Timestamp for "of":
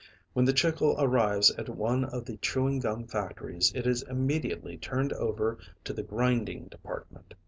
2.05-2.25